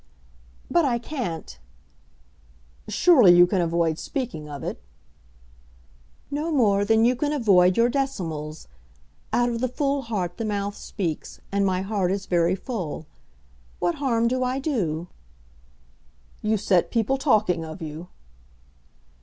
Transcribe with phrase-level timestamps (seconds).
[0.71, 1.59] "But I can't."
[2.87, 4.81] "Surely you can avoid speaking of it."
[6.31, 8.67] "No more than you can avoid your decimals.
[9.31, 13.05] Out of the full heart the mouth speaks, and my heart is very full.
[13.77, 15.05] What harm do I do?"
[16.41, 18.07] "You set people talking of you."